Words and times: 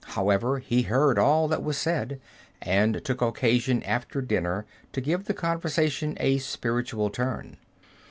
However, 0.15 0.57
he 0.57 0.81
heard 0.81 1.19
all 1.19 1.47
that 1.49 1.61
was 1.63 1.77
said, 1.77 2.19
and 2.59 3.05
took 3.05 3.21
occasion 3.21 3.83
after 3.83 4.19
dinner 4.19 4.65
to 4.93 4.99
give 4.99 5.25
the 5.25 5.35
conversation 5.35 6.17
a 6.19 6.39
spiritual 6.39 7.11
turn. 7.11 7.57